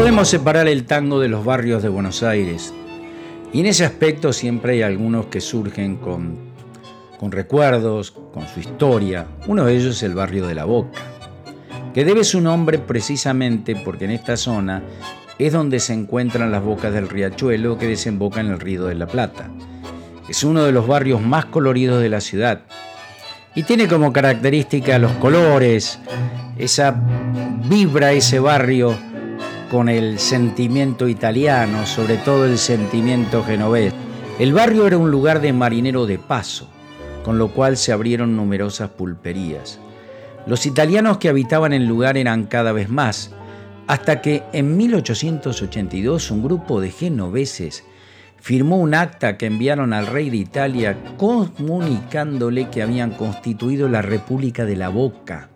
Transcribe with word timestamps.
podemos 0.00 0.30
separar 0.30 0.66
el 0.66 0.86
tango 0.86 1.20
de 1.20 1.28
los 1.28 1.44
barrios 1.44 1.82
de 1.82 1.90
Buenos 1.90 2.22
Aires. 2.22 2.72
Y 3.52 3.60
en 3.60 3.66
ese 3.66 3.84
aspecto 3.84 4.32
siempre 4.32 4.72
hay 4.72 4.80
algunos 4.80 5.26
que 5.26 5.42
surgen 5.42 5.96
con, 5.96 6.38
con 7.18 7.30
recuerdos, 7.30 8.10
con 8.10 8.48
su 8.48 8.60
historia. 8.60 9.26
Uno 9.46 9.66
de 9.66 9.74
ellos 9.74 9.96
es 9.96 10.02
el 10.02 10.14
barrio 10.14 10.46
de 10.46 10.54
La 10.54 10.64
Boca, 10.64 11.02
que 11.92 12.06
debe 12.06 12.24
su 12.24 12.40
nombre 12.40 12.78
precisamente 12.78 13.76
porque 13.84 14.06
en 14.06 14.12
esta 14.12 14.38
zona 14.38 14.82
es 15.38 15.52
donde 15.52 15.78
se 15.80 15.92
encuentran 15.92 16.50
las 16.50 16.64
bocas 16.64 16.94
del 16.94 17.06
riachuelo 17.06 17.76
que 17.76 17.86
desemboca 17.86 18.40
en 18.40 18.46
el 18.46 18.58
río 18.58 18.86
de 18.86 18.94
la 18.94 19.06
Plata. 19.06 19.50
Es 20.30 20.44
uno 20.44 20.64
de 20.64 20.72
los 20.72 20.86
barrios 20.86 21.20
más 21.20 21.44
coloridos 21.44 22.00
de 22.00 22.08
la 22.08 22.22
ciudad 22.22 22.62
y 23.54 23.64
tiene 23.64 23.86
como 23.86 24.14
característica 24.14 24.98
los 24.98 25.12
colores, 25.12 25.98
esa 26.56 26.98
vibra 27.68 28.12
ese 28.12 28.40
barrio 28.40 29.09
con 29.70 29.88
el 29.88 30.18
sentimiento 30.18 31.08
italiano, 31.08 31.86
sobre 31.86 32.16
todo 32.16 32.44
el 32.44 32.58
sentimiento 32.58 33.44
genovés. 33.44 33.94
El 34.38 34.52
barrio 34.52 34.86
era 34.86 34.98
un 34.98 35.10
lugar 35.10 35.40
de 35.40 35.52
marinero 35.52 36.06
de 36.06 36.18
paso, 36.18 36.68
con 37.24 37.38
lo 37.38 37.52
cual 37.52 37.76
se 37.76 37.92
abrieron 37.92 38.36
numerosas 38.36 38.90
pulperías. 38.90 39.78
Los 40.46 40.66
italianos 40.66 41.18
que 41.18 41.28
habitaban 41.28 41.72
el 41.72 41.86
lugar 41.86 42.16
eran 42.16 42.46
cada 42.46 42.72
vez 42.72 42.88
más, 42.88 43.30
hasta 43.86 44.20
que 44.20 44.42
en 44.52 44.76
1882 44.76 46.30
un 46.32 46.42
grupo 46.42 46.80
de 46.80 46.90
genoveses 46.90 47.84
firmó 48.38 48.78
un 48.78 48.94
acta 48.94 49.36
que 49.36 49.46
enviaron 49.46 49.92
al 49.92 50.06
rey 50.06 50.30
de 50.30 50.38
Italia 50.38 50.96
comunicándole 51.16 52.70
que 52.70 52.82
habían 52.82 53.12
constituido 53.12 53.88
la 53.88 54.02
República 54.02 54.64
de 54.64 54.76
la 54.76 54.88
Boca. 54.88 55.48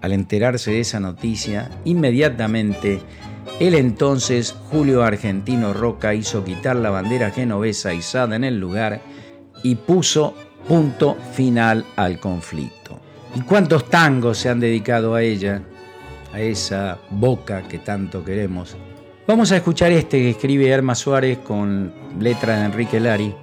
Al 0.00 0.12
enterarse 0.12 0.70
de 0.70 0.80
esa 0.80 1.00
noticia, 1.00 1.70
inmediatamente 1.84 3.00
el 3.60 3.74
entonces 3.74 4.54
Julio 4.70 5.02
Argentino 5.02 5.72
Roca 5.72 6.14
hizo 6.14 6.44
quitar 6.44 6.76
la 6.76 6.90
bandera 6.90 7.30
genovesa 7.30 7.92
izada 7.92 8.36
en 8.36 8.44
el 8.44 8.58
lugar 8.58 9.00
y 9.62 9.74
puso 9.76 10.34
punto 10.68 11.16
final 11.32 11.84
al 11.96 12.18
conflicto. 12.20 13.00
¿Y 13.34 13.40
cuántos 13.40 13.88
tangos 13.90 14.38
se 14.38 14.48
han 14.48 14.60
dedicado 14.60 15.14
a 15.14 15.22
ella? 15.22 15.62
a 16.34 16.40
esa 16.40 16.98
boca 17.10 17.62
que 17.62 17.78
tanto 17.78 18.24
queremos. 18.24 18.76
Vamos 19.26 19.52
a 19.52 19.56
escuchar 19.56 19.92
este 19.92 20.18
que 20.18 20.30
escribe 20.30 20.68
Herma 20.68 20.94
Suárez 20.94 21.38
con 21.38 21.92
letra 22.18 22.58
de 22.58 22.64
Enrique 22.66 23.00
Lari 23.00 23.34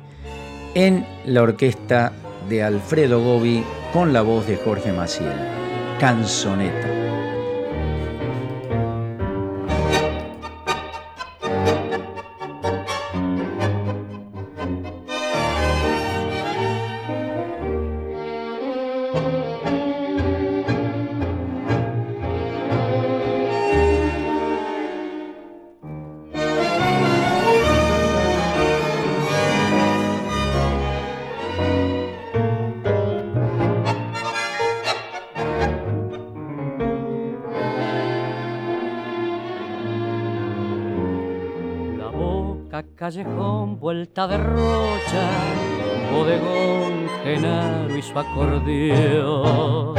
en 0.76 1.06
la 1.26 1.42
orquesta 1.42 2.12
de 2.50 2.64
Alfredo 2.64 3.24
Gobi 3.24 3.64
con 3.94 4.12
la 4.12 4.22
voz 4.22 4.46
de 4.46 4.58
Jorge 4.58 4.92
Maciel. 4.92 5.34
Canzoneta. 6.00 6.90
Callejón, 42.96 43.80
vuelta 43.80 44.28
de 44.28 44.38
rocha, 44.38 45.30
bodegón, 46.14 47.08
genaro 47.24 47.98
y 47.98 48.02
su 48.02 48.18
acordeón. 48.18 49.96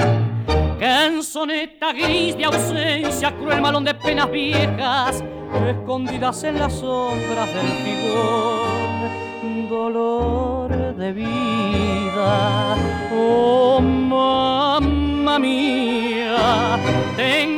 Canzoneta 0.81 1.93
gris 1.93 2.34
de 2.37 2.44
ausencia, 2.47 3.37
cruel 3.37 3.61
malón 3.61 3.84
de 3.84 3.94
penas 3.94 4.31
viejas, 4.31 5.22
escondidas 5.69 6.43
en 6.44 6.59
las 6.59 6.72
sombras 6.72 7.49
del 7.55 7.66
figón. 7.84 9.69
Dolor 9.69 10.97
de 10.97 11.12
vida, 11.12 12.77
oh 13.15 13.81
mamá 13.81 15.38
mía, 15.38 15.81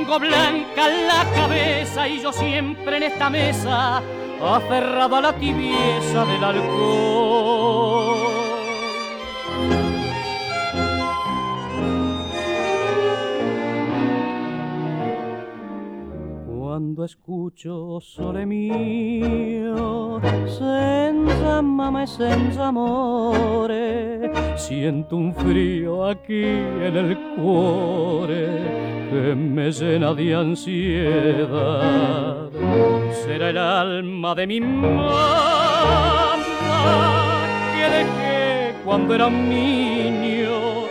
tengo 0.05 0.19
blanca 0.19 0.89
la 0.89 1.25
cabeza 1.35 2.07
y 2.07 2.21
yo 2.21 2.31
siempre 2.31 2.99
en 2.99 3.05
esta 3.05 3.31
mesa 3.31 4.03
aferrado 4.43 5.17
a 5.17 5.21
la 5.23 5.33
tibieza 5.33 6.27
del 6.27 6.45
alcohol. 6.45 8.15
Cuando 16.47 17.05
escucho 17.05 17.99
sole 18.01 18.45
mío, 18.45 20.21
senza 20.47 21.63
mamma 21.63 22.03
e 22.03 22.07
senza 22.07 22.67
amore, 22.67 24.31
siento 24.57 25.17
un 25.17 25.35
frío 25.35 26.05
aquí 26.05 26.45
en 26.45 26.97
el 26.97 27.19
cuore 27.37 28.44
me 29.35 29.71
llena 29.73 30.13
de 30.13 30.35
ansiedad 30.35 31.75
será 33.25 33.49
el 33.51 33.59
alma 33.59 34.35
de 34.35 34.47
mi 34.47 34.61
mamá 34.61 36.37
que 37.75 37.85
dejé 37.97 38.75
cuando 38.85 39.15
era 39.15 39.27
un 39.29 39.49
niño. 39.49 40.85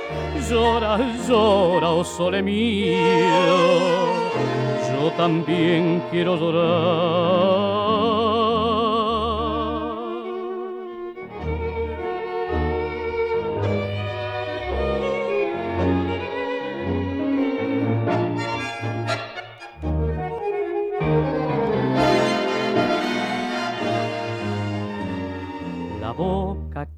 Llora, 0.49 0.97
llora, 1.27 1.89
oh 1.91 2.03
sole 2.03 2.41
mío, 2.41 2.97
yo 4.89 5.11
también 5.15 6.03
quiero 6.11 6.35
llorar. 6.35 7.12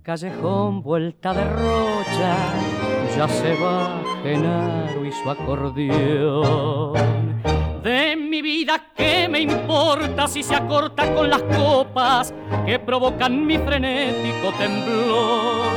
Callejón, 0.03 0.81
vuelta 0.81 1.33
de 1.33 1.43
rocha, 1.43 2.35
ya 3.15 3.27
se 3.27 3.53
va 3.55 4.01
Genaro 4.23 5.05
y 5.05 5.11
su 5.11 5.29
acordeón. 5.29 6.93
De 7.83 8.15
mi 8.15 8.41
vida, 8.41 8.91
¿qué 8.95 9.27
me 9.27 9.39
importa 9.41 10.27
si 10.27 10.41
se 10.43 10.55
acorta 10.55 11.13
con 11.13 11.29
las 11.29 11.43
copas 11.43 12.33
que 12.65 12.79
provocan 12.79 13.45
mi 13.45 13.57
frenético 13.57 14.51
temblor? 14.57 15.67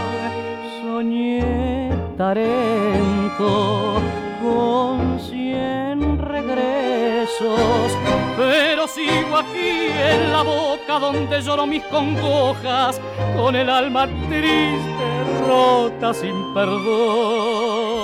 Soñé 0.82 1.90
Tarento 2.16 4.00
con 4.42 5.20
cien 5.20 6.18
regresos, 6.18 7.92
pero 8.36 8.88
sigo 8.88 9.36
aquí 9.36 9.88
en 9.92 10.32
la 10.32 10.42
donde 10.98 11.40
lloro 11.40 11.66
mis 11.66 11.82
congojas, 11.84 13.00
con 13.36 13.54
el 13.56 13.68
alma 13.70 14.06
triste, 14.28 15.24
rota 15.46 16.12
sin 16.14 16.54
perdón. 16.54 17.98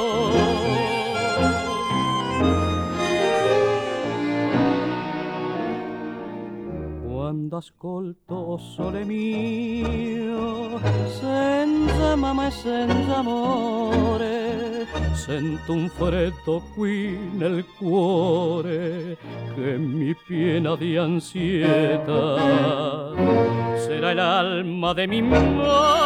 quando 7.44 7.56
ascolto 7.56 8.58
sole 8.58 9.04
mio, 9.04 10.78
senza 11.20 12.16
mamma 12.16 12.50
senza 12.50 13.19
amore, 13.19 14.33
sento 15.12 15.73
un 15.73 15.88
freddo 15.88 16.62
qui 16.75 17.17
nel 17.32 17.64
cuore 17.79 19.17
che 19.55 19.76
mi 19.79 20.14
piena 20.26 20.76
di 20.76 20.96
ansietà. 20.96 22.37
Será 23.76 24.12
el 24.12 24.19
alma 24.20 24.94
de 24.94 25.06
mi 25.06 25.23
mamá 25.23 26.05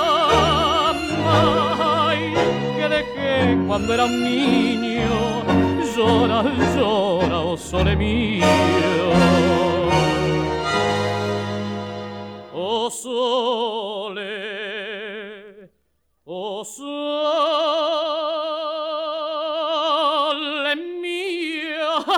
que 2.77 2.89
dejé 2.89 3.59
cuando 3.67 3.95
era 3.95 4.07
niño, 4.07 5.43
llora, 5.95 6.43
llora, 6.75 7.41
oh 7.41 7.57
sole 7.57 7.97
mio. 7.97 8.98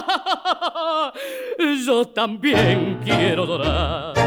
Yo 1.87 2.05
también 2.07 3.01
quiero 3.05 3.47
llorar 3.47 4.20